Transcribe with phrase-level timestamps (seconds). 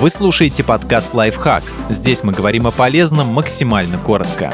[0.00, 1.62] Вы слушаете подкаст «Лайфхак».
[1.90, 4.50] Здесь мы говорим о полезном максимально коротко.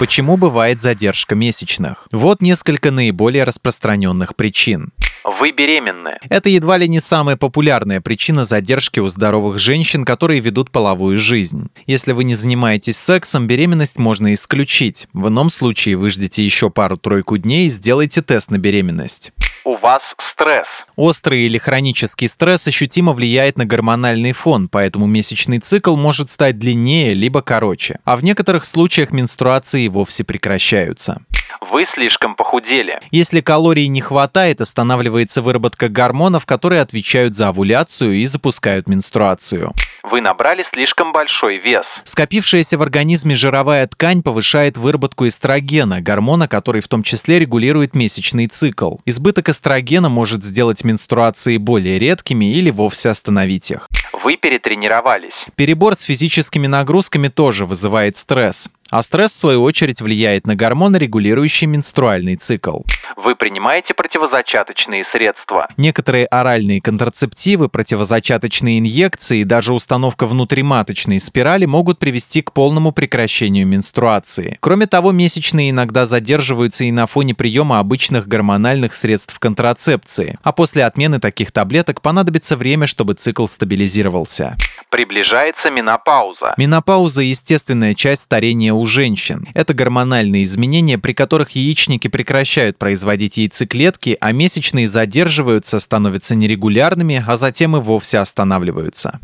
[0.00, 2.08] Почему бывает задержка месячных?
[2.10, 4.92] Вот несколько наиболее распространенных причин.
[5.24, 6.18] Вы беременны.
[6.28, 11.70] Это едва ли не самая популярная причина задержки у здоровых женщин, которые ведут половую жизнь.
[11.86, 15.08] Если вы не занимаетесь сексом, беременность можно исключить.
[15.14, 19.32] В ином случае вы ждете еще пару-тройку дней и сделайте тест на беременность
[19.64, 20.86] у вас стресс.
[20.96, 27.14] Острый или хронический стресс ощутимо влияет на гормональный фон, поэтому месячный цикл может стать длиннее
[27.14, 31.22] либо короче, а в некоторых случаях менструации вовсе прекращаются.
[31.60, 33.00] Вы слишком похудели.
[33.10, 39.72] Если калорий не хватает, останавливается выработка гормонов, которые отвечают за овуляцию и запускают менструацию.
[40.02, 42.02] Вы набрали слишком большой вес.
[42.04, 48.46] Скопившаяся в организме жировая ткань повышает выработку эстрогена, гормона, который в том числе регулирует месячный
[48.46, 48.96] цикл.
[49.06, 53.88] Избыток эстрогена может сделать менструации более редкими или вовсе остановить их.
[54.22, 55.46] Вы перетренировались.
[55.56, 58.70] Перебор с физическими нагрузками тоже вызывает стресс.
[58.94, 62.82] А стресс, в свою очередь, влияет на гормоны, регулирующие менструальный цикл.
[63.16, 65.66] Вы принимаете противозачаточные средства.
[65.76, 73.66] Некоторые оральные контрацептивы, противозачаточные инъекции и даже установка внутриматочной спирали могут привести к полному прекращению
[73.66, 74.58] менструации.
[74.60, 80.84] Кроме того, месячные иногда задерживаются и на фоне приема обычных гормональных средств контрацепции, а после
[80.84, 84.56] отмены таких таблеток понадобится время, чтобы цикл стабилизировался.
[84.88, 86.54] Приближается менопауза.
[86.56, 89.48] Менопауза– естественная часть старения у женщин.
[89.54, 97.36] Это гормональные изменения, при которых яичники прекращают производить яйцеклетки, а месячные задерживаются, становятся нерегулярными, а
[97.36, 99.20] затем и вовсе останавливаются.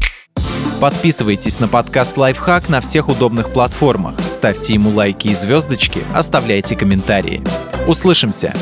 [0.81, 7.42] Подписывайтесь на подкаст «Лайфхак» на всех удобных платформах, ставьте ему лайки и звездочки, оставляйте комментарии.
[7.86, 8.55] Услышимся!